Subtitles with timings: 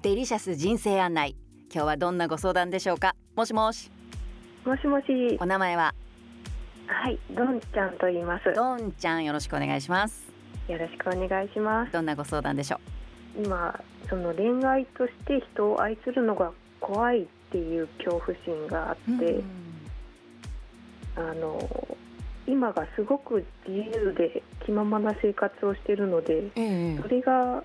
[0.00, 1.34] デリシャス人生案内。
[1.74, 3.16] 今日はどんなご相談でしょうか？
[3.34, 3.90] もしもし。
[4.64, 5.04] もしもし。
[5.40, 5.92] お名前は？
[6.86, 8.54] はいどんちゃんと言います。
[8.54, 10.32] どんちゃんよろしくお願いします。
[10.68, 11.92] よろしくお願いします。
[11.92, 12.78] どんなご相談でしょ
[13.36, 13.76] 今
[14.08, 19.42] その恋愛として人を愛するのが怖いっていう恐怖心があっうて、
[21.16, 21.98] あの
[22.46, 26.98] 今がすごく自由で気ままな生活をしているのでええ。
[27.02, 27.64] それが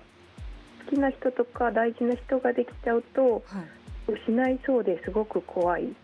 [0.86, 3.64] 好きな人とか大事な人ができちゃうとはい。
[4.06, 5.94] 失いそうですごく怖いで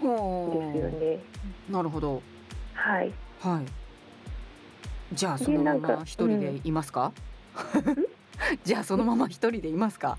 [0.00, 1.18] すよね。
[1.70, 2.22] なるほど。
[2.72, 3.12] はい。
[3.40, 5.14] はい。
[5.14, 7.12] じゃあそのまま一人でいますか、
[8.64, 10.16] じゃあそのまま一人でいますか？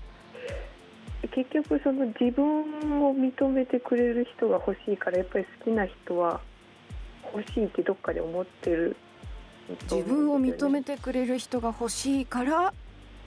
[1.32, 6.40] 結局その自分を認めてくれる人が欲しいからやっぱり好きな人は
[7.34, 8.96] 欲しいってどっかで思ってる
[9.88, 12.72] と自分を認めてくれる人が欲しいから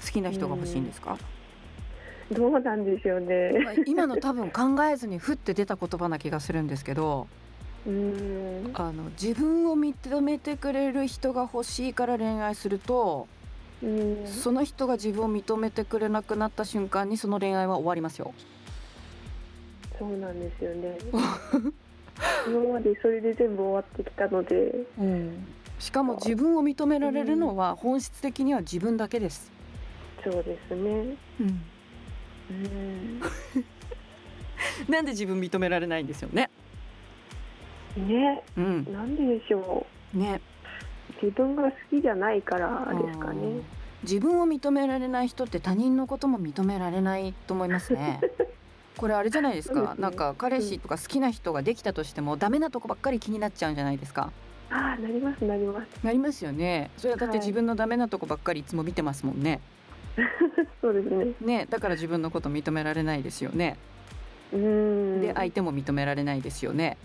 [0.03, 1.17] 好きな人が欲しいんですか、
[2.31, 3.59] どうなんでしょうね。
[3.63, 7.27] ま あ今の多分考えずにふって出た言葉な気がするんですけど
[7.85, 8.71] うーん。
[8.73, 13.27] あの自分を認めてくれる人が欲しいから恋愛すると
[13.81, 14.27] うーん。
[14.27, 18.33] その人が自分を認めてくれなくなった瞬間にその恋愛は終わりますよ。
[19.97, 20.97] そうなんですよね。
[22.47, 24.85] 今までそれで全部終わってきたので。
[25.79, 29.58] しかも自分を認められるのは本質的には自分だけです。
[30.23, 31.61] そうですねうん、
[32.49, 33.21] うん
[34.89, 36.49] なんで自分認められないんですよね？
[37.97, 40.41] ねうん、なんででしょね。
[41.21, 43.63] う自分が好きじゃないからですかねうん
[44.03, 48.21] 自分を認められない人って他人のことも認められないと思いますね。
[48.95, 49.81] これあれじゃないですか？
[49.81, 54.31] ねなんか彼氏とか好きな人ができたとしてもダメなとこばっかり気になっちゃうんじゃないですか？
[54.71, 56.91] ああなりますなりますなりますよね。
[56.95, 59.59] それはだってはい自分のダメなとこばっかりいつも見てますもんね。
[60.81, 61.33] そうですね。
[61.41, 63.77] ね、だから自分のこと認められないですよね。
[64.51, 64.59] うー
[65.17, 65.21] ん。
[65.21, 66.97] で相手も認められないですよね。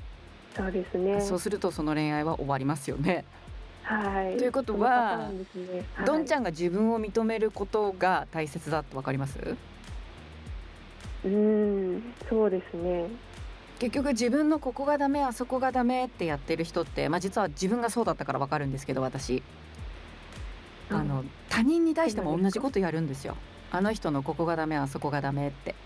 [0.56, 1.20] そうですね。
[1.20, 3.24] そうするとその恋愛は終わりますよね。
[3.82, 4.36] はい。
[4.38, 5.84] ということはね。
[5.94, 6.06] はい。
[6.06, 9.38] どんちゃんが自分を認めることが大切だってわかります？
[9.38, 11.28] うー
[11.96, 12.14] ん。
[12.28, 13.06] そうですね。
[13.78, 19.42] 結局自分のここがダメあそこがダメってやってる人って、まあ、実は自分がそうだったからわかるんですけど私。
[20.90, 23.36] あの他人に対しても同じことやるんですよ。
[23.70, 25.76] あの人のここがダメあそこがダメって。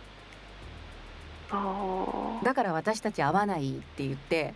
[1.50, 4.54] あだから私たち合わないって言って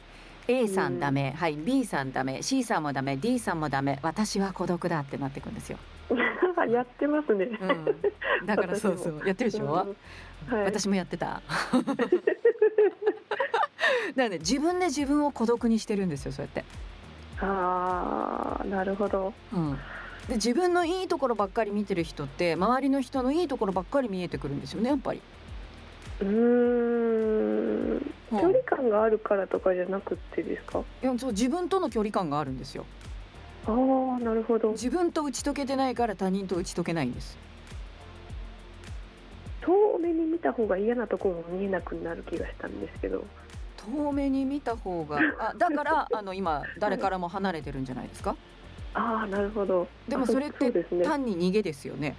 [0.48, 5.78] A さんダメ、はい B さんダメ C さんもダメ D さんもダメ私は孤独だってなってくんですよ。
[6.56, 7.66] あ やってますね、う
[8.44, 9.72] ん、だからそうそうやってるでしょ、うん。
[10.54, 11.42] はい、私もやってた。
[14.16, 16.64] だね自分で自分を孤独にしてるんですよそうやって。
[17.40, 19.32] ああなるほど。
[19.52, 19.78] うん、
[20.28, 25.20] で自分のいいところばっかり見てる人って周りの人のいいところばっかり見えてくるんですよねやっぱり。
[26.20, 30.78] うーん距離感があるからとかじゃなくってですか？
[31.02, 32.86] いやそう自分との距離感があるんですよ。
[33.66, 33.74] ああ
[34.24, 37.36] なるほど自分と打ち解けてないから他人と打ち解けないんです。
[39.60, 43.24] 遠目に見た方が嫌なところも見えなくなる気がしたんですけど
[43.76, 48.34] 遠目に見た方があだからあの今誰からも離れてるんじゃないですか？
[48.94, 49.88] ああなるほど。
[50.08, 50.70] でもあそれって
[51.03, 52.16] 単に逃げですよね。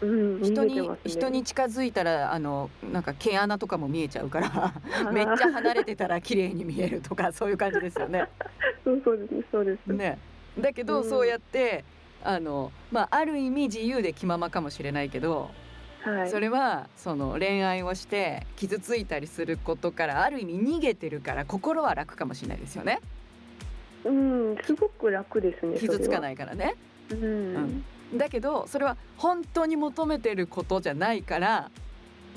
[0.00, 8.28] うん、人に人に近づいたらあのなんか毛穴とかも見えちゃうからめっちゃ離れてたら綺麗に見えるとかそういう感じですよね。
[8.84, 10.18] そうそうですそうです、ね、
[10.58, 11.08] だけど、うん。
[11.08, 11.84] そうやって
[12.22, 15.50] あの、まあ、ある意味自由で気ままかもしれないけど、
[16.04, 16.30] はい。
[16.30, 23.00] それはその恋愛をして傷ついたりすることからある意味逃げてるから心は楽かもしれないですよね
[24.04, 26.74] うんすごく楽ですね傷つかいないからね。
[27.10, 27.26] うん、う
[27.60, 27.84] ん。
[28.18, 31.70] だけどそれは本当に求めてることじゃないから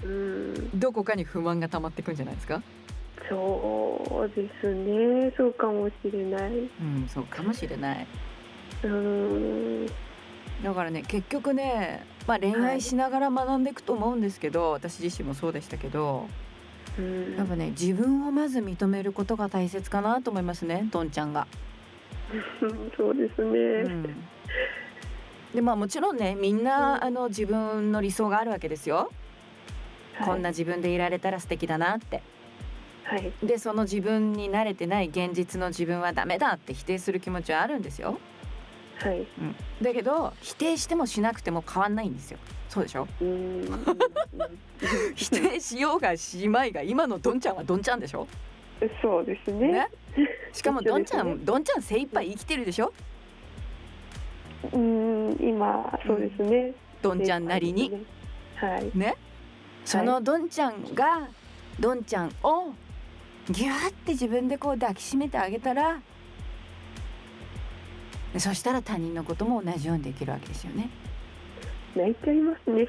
[0.04, 2.64] うん、どこかに不満が溜まってくんじゃないですか？
[3.30, 5.32] そうですね。
[5.38, 6.52] そうかもしれない。
[6.52, 8.08] うん、そうかもしれない。
[8.84, 9.86] うん。
[10.64, 16.28] だからね結局ね、まあ、恋愛しながら学んでいくと思うんですけど、私自身もそうでしたけどうん
[17.38, 21.48] やっぱね自分をまず認めることが大切かなと思いますねどんちゃんが。
[22.98, 24.04] そうですね、うん。
[25.54, 29.12] でまあもちろんねみんなあの自分の理想があるわけですよ、
[30.16, 30.28] はい。
[30.28, 32.22] こんな自分でいられたら素敵だなって。
[33.04, 33.34] はい。
[33.44, 38.18] でその自分に慣れてない現実の自分はダメだって否定する気持ちはあるんですよ、
[39.00, 39.20] はい。
[39.20, 42.40] うん、だけど否定してもしなくても変わんないんですよ
[42.72, 43.06] そうでしょ？
[43.20, 43.86] うん。
[45.14, 48.26] 否定しようがしまいが今のどんちゃんはどんちゃんでしょ？
[49.02, 49.74] そうですね。
[49.74, 49.90] ね？
[50.54, 51.36] しかもどんちゃん、ね。
[51.44, 52.94] どんちゃん精一杯生きてるでしょ？
[54.72, 57.22] うん今そうですね、どん。
[57.22, 58.06] ちゃんなりに。
[58.56, 58.98] はい。
[58.98, 59.18] ね？
[59.84, 61.28] そのどんちゃんが
[61.78, 62.72] どんちゃんを
[63.50, 66.00] ギューって自分でこう抱きしめてあげたら
[68.38, 70.90] そしたら他人のことも同じようにできるわけですよね。
[71.96, 72.88] 泣いちゃいますね。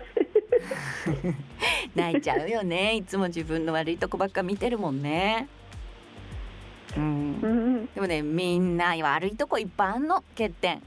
[1.95, 2.97] 泣いちゃうよね。
[2.97, 5.49] いつも自分の悪いとこばっか見てるもんね。
[6.97, 7.41] うん。
[7.43, 10.23] う、んでもねみんな悪いとこいっぱいあんの。
[10.37, 10.83] 欠点。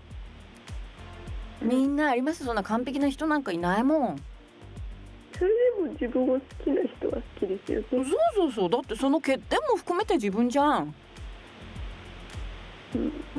[1.61, 2.45] みんなあります？
[2.45, 4.21] そんな完璧な人なんかいないもん。
[5.37, 7.87] それでも自分を好きな人は好きですよね。
[7.91, 8.69] そうそうそう。
[8.69, 10.95] だってその欠点も含めて自分じゃん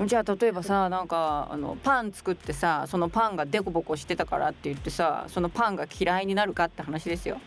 [0.07, 7.41] じゃあ例えばさなんかあのパン作ってさそのパンがデコボコしてたからって言ってさそのパンが嫌いになるかって話ですよ。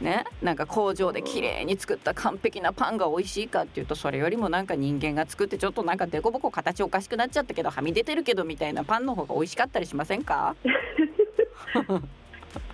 [0.00, 10.56] ね、なんか工場で綺麗に作った完璧なパンが美味しいかっていうとそれよりもなんか人間が作ってちょっとなんかデコボコ形おかしくなっちゃったけどはみ出てるけどみたいなパンの方が美味しかったりしませんか？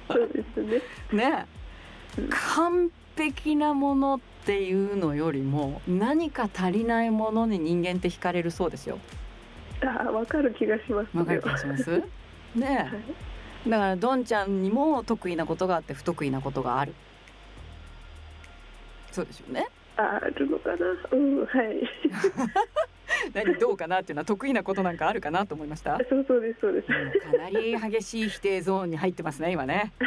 [0.09, 0.81] そうですね。
[1.13, 1.47] ね？
[2.17, 2.29] うん。
[2.31, 8.99] 完璧なものっていうのよりも何か足りないものに人間って惹かれるそうですよ。
[9.83, 11.15] ああわかる気がします。
[11.15, 12.03] わかる気がします？
[12.55, 12.91] ね
[13.67, 13.69] え。
[13.69, 16.95] だからどんちゃんにも得意なことがあって不得意なことがある。
[19.13, 19.67] そうですよね。
[19.99, 20.77] あるのかな？
[21.13, 21.87] うんはい。
[23.35, 25.99] 何どうかなっていうのは得意なことなんかあるかなと思いました？
[26.09, 26.87] そうそうですそうです。
[26.91, 29.93] うんかなり激しい否定ゾーンに入ってますね今ね、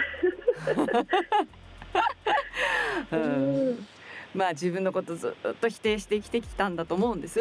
[3.12, 3.88] う、うんん
[4.34, 7.40] まあ自分のことずっと否定して生きてきたんだと思うんです。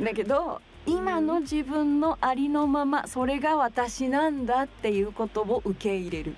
[0.00, 6.34] だけど今の自分のありのままそれが私なんだっていうことを受け入れる。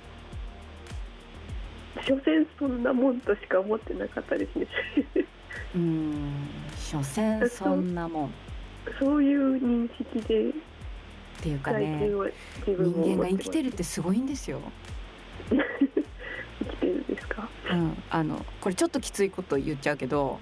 [2.06, 4.66] 所詮そんなもんとしか思ってなかったですね。
[5.74, 6.48] うん
[6.78, 8.26] 所詮そんなもん。
[8.26, 8.30] っ
[8.98, 10.52] そういう認識で
[11.42, 12.08] ていうかね
[12.66, 14.60] 人間が生きてるるってすごいんですよ、
[17.70, 20.40] うん、あのこれちょっときついこと言っちゃうけど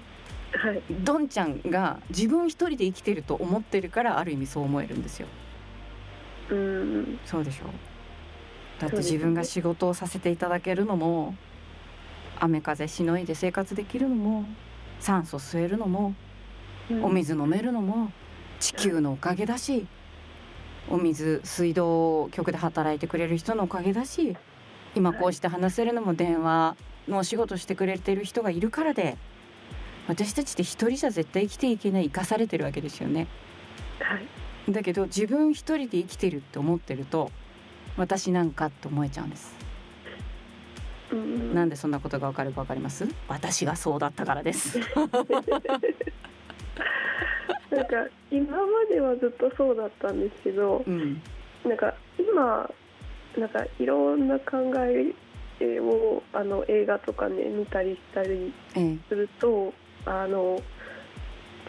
[0.53, 0.81] はい。
[0.89, 5.27] どんちゃんが自分一人で生きてると思ってるからある意味そう思えるんですよ。
[6.49, 7.19] うん。
[7.25, 7.65] そうでしょ？
[8.79, 11.35] だって自分が仕事をさせていただけるのも
[12.39, 14.45] 雨風しのいで生活できるのも
[14.99, 16.13] 酸素吸えるのも
[17.01, 18.11] お水飲めるのも
[18.59, 19.87] 地球のおかげだし
[20.89, 24.37] お水水道局で働いてくれる人のおかげだし
[24.95, 26.75] 今こうして話せるのも電話
[27.07, 29.17] のお仕事してくれてる人がいるからで
[30.07, 33.27] 私たちって一人じゃ絶対生きていけない生かされてるわけですよね。
[33.99, 34.25] はい
[34.71, 37.31] だけど自分一人で生きてるって思ってると
[37.95, 39.55] 私なんかって思えちゃうんです。
[41.11, 43.07] うんなんでそんなことがわかるかわかります？
[43.29, 44.77] 私がそうだったからです。
[47.71, 51.21] なんか今まではずっとそうだったんですけどうん、
[51.65, 52.69] なんか今
[53.37, 55.13] なんかいろんな考え
[55.65, 59.73] をあの映画とかね見たりしたりええ、すると
[60.05, 60.61] あの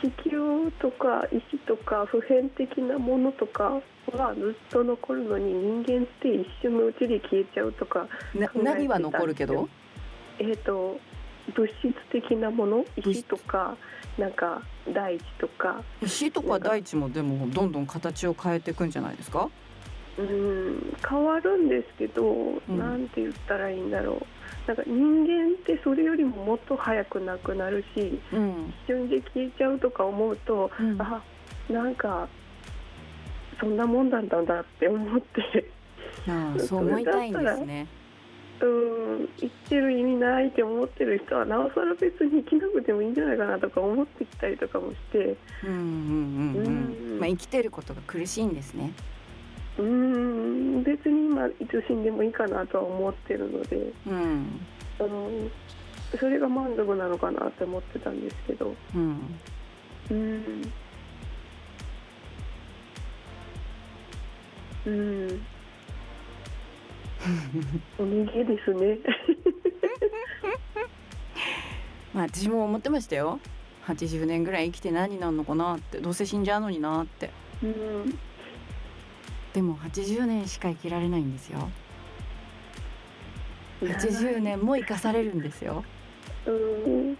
[0.02, 3.80] 地球とか石とか普遍的なものとか
[4.12, 8.06] はずっと残るのに人間って一瞬のうちで消えちゃうとか
[8.54, 9.68] 何は残るけど？
[10.38, 11.00] えー、と
[11.56, 12.84] 物質的なもの？
[13.00, 13.10] 質。
[13.10, 13.76] 石とか
[14.16, 14.62] なんか
[14.94, 15.82] 大地とか。
[16.00, 19.48] 石とか大地もでもどんどん形を変えていくんじゃないですか？
[20.18, 22.78] うん変わるんですけど、ん。
[22.78, 24.26] なんて言ったらいいんだろう。
[24.66, 31.00] なんか人間ってそれよりももっと早くなくなるしうん、一瞬で消えちゃうとか思うと、うん。
[31.00, 31.22] あ
[31.70, 32.28] なんか
[33.60, 35.70] そんなもんなんだなって思って。
[36.26, 37.86] ああ そう思いたいんですね。
[38.60, 45.36] うん生きてる意味ないって思ってる人はなおさら別に生きなくてもいいんじゃないかなとか思ってきたりとかもして。
[45.64, 45.86] うんうんうん
[46.56, 47.12] うん。
[47.12, 47.18] うん。
[47.20, 48.92] まあ生きてることが苦しいんですね。
[49.78, 54.60] うん別に今いつ死んでもいいかなとは思ってるのでうん。
[54.98, 55.30] あの
[56.18, 58.74] それが満足なのかなって思ってたんですけど。
[58.94, 59.38] うん。
[60.10, 60.72] うん。
[64.86, 65.40] うん
[67.98, 68.98] お逃げですね。
[72.14, 73.38] まあ私も思ってましたよ。
[73.86, 75.98] 80年ぐらい生きて何になるのかなって。
[75.98, 77.30] どうせ死んじゃうのになって。
[77.62, 78.18] うん
[79.58, 81.68] でも80年しか生きられないんですよ。
[83.80, 85.82] 80年も生かされるんですよ。
[86.46, 87.18] うん。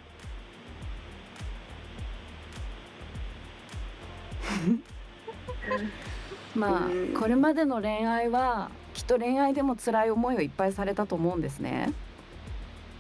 [6.55, 11.93] まあうんこれまでの恋愛はきっと恋愛でも辛い思いをいっぱいされたと思うんですね。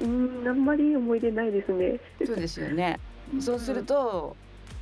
[0.01, 2.01] うんあんまりいい思い出ないですね。
[2.27, 2.99] そうですよね。
[3.39, 4.37] そうすると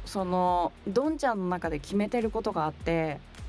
[0.07, 3.46] そのどんちゃんの中で決めてることがあってうん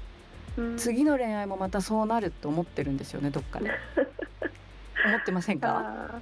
[0.77, 3.71] 次の恋愛もまたそうなるって思ってるんですよねどっかで。
[5.05, 6.19] 思ってませんか、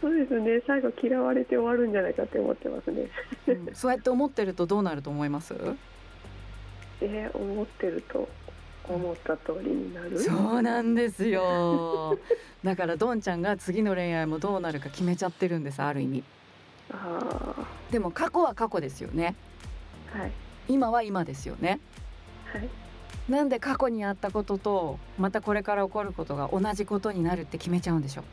[0.00, 0.60] そうですね。
[0.66, 3.08] 最後嫌われて終わるんじゃないかって思ってますね。
[3.46, 3.74] うん。
[3.74, 5.54] そうやって思ってるとどうなると思います？
[7.00, 8.28] えー思ってると
[8.88, 10.18] 思った通りになる？
[10.18, 12.18] そうなんですよ。
[12.64, 16.24] だからどんちゃんが次の恋愛もどうなるか決めちゃってるんですある意味。
[16.90, 17.54] あ
[17.90, 19.36] でも過去は過去ですよね。
[20.14, 20.32] あはい。
[20.68, 21.78] 今は今ですよね。
[22.52, 22.68] はい
[23.28, 28.24] なんで過去にあったこととまたこれから起こることが同じことになるって決めちゃうんでしょ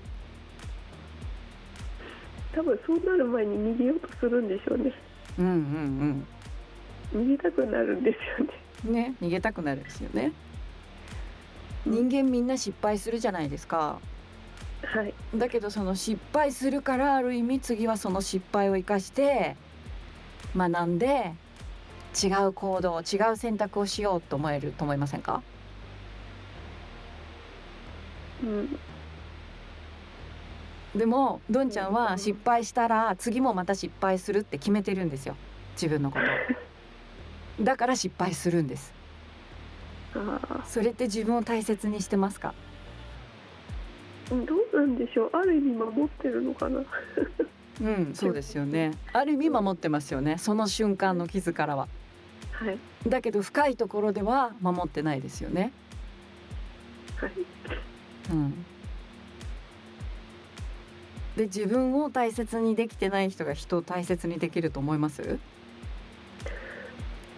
[2.56, 4.92] 多分そうなる前に逃げようとするんでしょうね。
[5.38, 6.28] うんうん
[7.14, 8.54] 逃げたくなるんですよね。
[8.86, 10.32] うんね逃げたくなるんですよね。
[11.86, 14.00] 人間みんな失敗するじゃないですか。
[14.84, 15.14] はい。
[15.36, 19.56] だけどその失敗するからある意味次はその失敗を生かして
[20.56, 21.34] 学んで
[22.22, 25.42] 違う行動違う選択をしようと思えると思いませんか？
[28.44, 28.80] うん。
[30.96, 35.36] でもどんちゃんは失敗したら次もまた失敗するって決めてるんですよ。
[35.74, 36.28] 自分のことを。
[37.64, 38.94] だから失敗するんです。
[40.66, 42.54] それって自分を大切にしてますか？
[44.30, 45.30] どうなんでしょう。
[45.34, 46.82] ある意味守ってるのかな。
[47.82, 48.92] うんそうですよね。
[49.14, 50.38] ある意味守ってますよね。
[50.38, 51.88] その瞬間の傷からは
[52.60, 52.78] はい。
[53.08, 55.72] だけど深いところでは守ってないですよね。
[57.16, 57.32] はい。
[58.32, 58.66] うん。
[61.38, 65.40] で自分を大切にできてない人が人を大切にできると思います？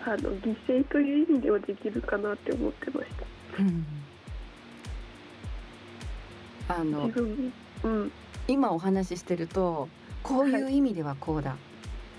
[0.03, 3.61] あの犠牲という意味ではできるかなって思ってました。
[3.61, 3.85] うん。
[6.67, 8.11] あの自分うん。
[8.47, 9.87] 今お話ししてると
[10.23, 11.57] こういう意味ではこうだ、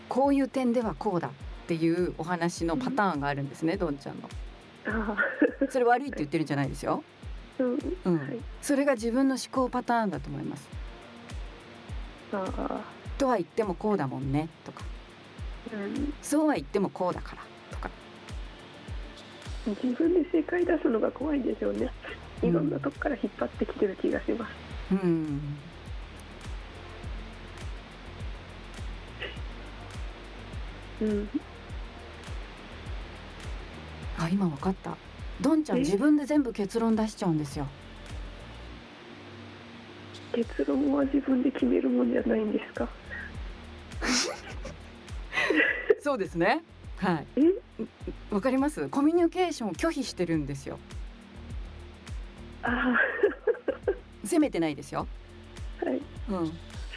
[0.08, 1.30] こういう点ではこうだ
[1.72, 4.28] っていうお話のパターンがあるんですね、どんちゃんの。
[5.70, 7.02] それ悪いって言ってるんじゃないですよ、
[7.58, 7.78] うん。
[8.04, 8.18] うん。
[8.18, 8.38] はい。
[8.60, 10.68] それが自分の思考パターンだと思います。
[12.34, 12.80] ああ
[13.16, 14.84] とは言ってもこうだもんねとか。
[15.72, 16.12] うん。
[16.20, 17.88] そうは言ってもこうだからとか。
[19.66, 21.90] 自分で正解出すのが怖いんでしょうね。
[22.42, 22.48] うん。
[22.50, 24.52] いろんなとこから引っ張ってきてる気がします。
[24.92, 25.40] うん。
[31.00, 31.28] うん
[34.18, 34.96] あ今わかった。
[35.40, 35.80] どんちゃんえ？
[35.80, 37.66] 自分で全部結論出しちゃうんですよ。
[40.32, 42.88] 結論は自分で決めるもんじゃないんですか？
[46.00, 46.62] そうですね。
[46.96, 47.26] はい。
[47.36, 47.84] え？
[48.30, 48.88] わかります？
[48.88, 50.78] コミュニケーションを拒否してるんですよ。
[52.62, 52.96] あ
[54.24, 55.06] 責めてないですよ。
[55.82, 56.00] あはい。
[56.30, 56.52] うん、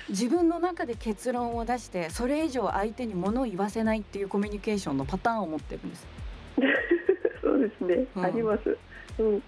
[0.10, 6.06] 自分の中で結論を出してそれ以上相手に物を言わせないっていうコミュニケーションのパターンを持ってるんです
[7.56, 8.26] そうですね、うん。
[8.26, 8.78] あります。
[9.18, 9.44] うん。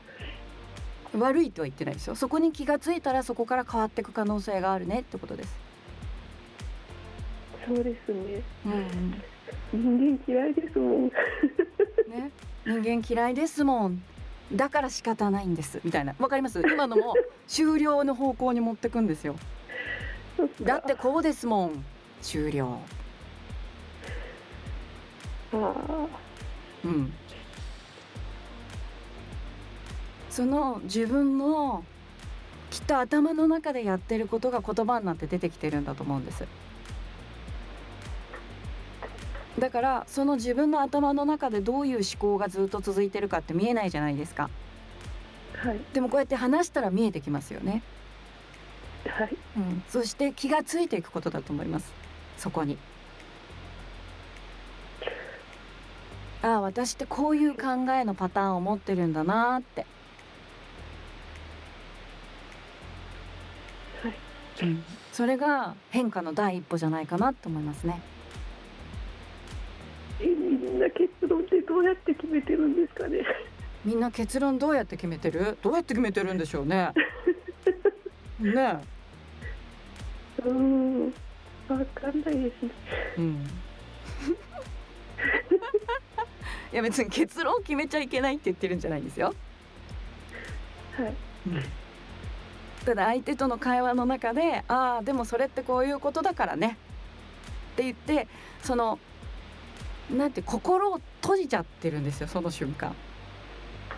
[1.20, 2.16] 悪いとは言ってないですよ。
[2.16, 5.60] そこに気がついたらそこから変わっていく可能性があるねってことです、
[7.68, 8.42] そうですね。
[8.66, 9.22] うん
[9.74, 11.08] 人間嫌いですもん。
[12.08, 12.32] ね、
[12.66, 14.02] 人間嫌いですもん。
[14.54, 15.82] だから仕方ないんです。
[15.84, 16.16] みたいな。
[16.20, 16.62] わかります？
[16.62, 17.14] 今のも
[17.48, 19.36] 終了の方向に持ってくんですよ。
[20.62, 21.84] だってこうですもん。
[22.22, 22.80] 終了。
[25.54, 26.08] ああ
[26.86, 27.14] うん
[30.38, 31.84] その自分の
[32.70, 36.46] きっと頭の中でやってることが言葉になって出てきてるんだと思うんです。
[39.58, 44.52] だからその自分の頭の中でどういう思考がずっと続いてるかって見えないじゃないですか。
[45.56, 45.80] はい。
[45.92, 47.82] でもこうやって話したら見えてきますよね、
[49.10, 49.36] はい。
[49.58, 51.92] うん、そして気がついていくことだと思います。
[52.38, 52.78] そこに。
[56.44, 59.88] ああ私ってこういう考えのパターンを持ってるんだなーって
[64.62, 68.02] うん、それが変化の第一歩じゃないかなと思いますね。
[70.20, 70.34] えみ
[70.72, 73.20] んな結論ってどうやって決めてるんですかね？
[73.86, 75.58] みんな結論どうやって決めてる？
[75.62, 76.92] どうやって決めてるんでしょうね。
[78.40, 78.80] ね
[80.46, 81.14] うん
[81.68, 82.72] わかんないですね。
[83.18, 83.36] え、うん。
[86.74, 89.34] いや別に結論を決めちゃいけないって言ってるんじゃないんですよ。
[90.98, 91.14] はい
[92.88, 96.78] ただ相手との会話の中で「ああでもそれってこういうことだからね」
[97.74, 98.30] って言って
[98.64, 98.98] その
[100.10, 102.96] なんて心を閉じちゃってるんですよその瞬間。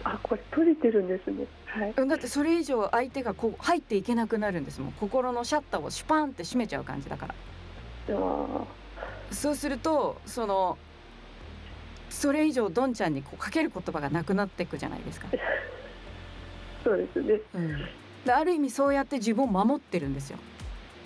[0.04, 1.46] あこれ閉じてるんですね。
[1.68, 1.94] はい。
[1.96, 4.92] うんだってそれ以上相手がこう入っていけなくなるんですもん。
[4.94, 7.36] 心のシャッターをシュパンって閉めちゃう感じだから。
[8.16, 8.66] あ
[9.30, 10.80] そうするとその
[12.10, 15.40] それ以上どんちゃんにこうかける言葉がなくなっていくじゃないですか、ー
[16.84, 17.40] そうですね。
[17.54, 17.88] うん、
[18.26, 20.38] である意味そうやって自分を守ってるんですよ。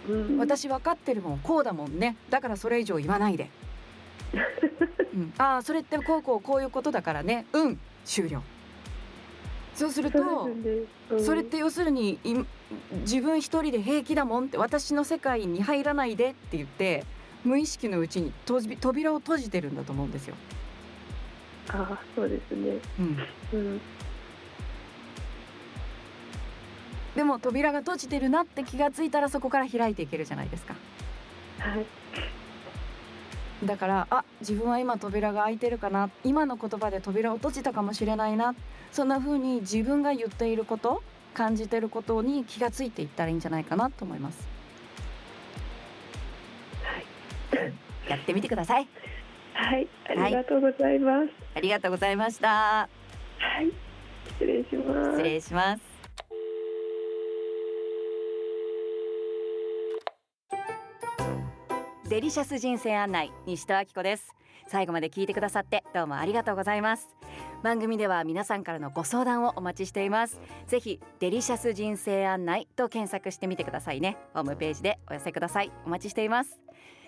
[0.09, 2.17] うん、私分かってるもんこうだもんね。
[2.29, 3.49] だからそれ以上言わないで、
[5.13, 7.45] うん、ああそれってこうこうこういうことだからね。
[7.53, 7.79] うん。
[8.03, 8.43] 終了。
[9.75, 10.71] そうするとね。
[11.11, 11.23] うん。
[11.23, 12.35] それって要するにい
[13.01, 17.05] 自分一人で平気だもんって私の世界に入らないでって言って
[17.43, 20.35] 無意識のうちに扉扉を閉じてるんだと思うんですよ。
[21.69, 22.77] ああそうですね。
[22.99, 23.17] うん、
[23.53, 23.81] うん
[27.15, 30.75] でも扉が閉じてるなって気がついたらそこから開いていけるじゃないですか。
[31.59, 31.85] はい
[33.65, 38.55] だからあ自分は今扉が開いてるかな今の言葉で扉を閉じたかもしれないな
[38.91, 41.01] そんな風に自分が言っていること
[41.33, 44.47] 感じてることに気がついていったらいいんじゃないかなと思います。
[46.83, 48.87] はいやってみてください。
[49.53, 52.49] はいありがとうございますありがとうございました。
[52.49, 52.87] は
[53.61, 53.71] い
[54.33, 55.92] 失礼します失礼します。
[62.13, 64.35] デリシャス人生案内西戸明子です。
[64.67, 67.09] 最後まで聞いてくださってどうもありがとうございます。
[67.63, 70.39] 番組では皆さんからのご相談をお待ちしています。
[70.67, 74.17] ぜひデリシャス人生案内と検索してみてくださいね。
[74.35, 75.71] ホームページでお寄せください。
[75.87, 76.59] お待ちしています。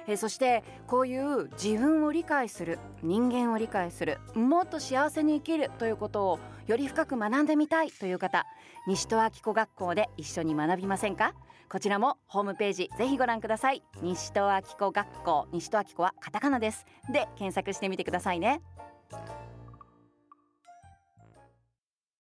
[0.07, 8.45] えーそしてこういう自分を理解する人間を理解するもっと幸せに生きるということをより深く学んでみたいという方
[8.87, 11.33] 西戸明子学校で一緒に学びませんか？
[11.67, 13.83] こちらもホームページぜひご覧ください。
[14.01, 15.47] 西戸明子学校。
[15.51, 16.85] 西戸明子はカタカナです。
[17.11, 18.61] で検索してみてくださいね。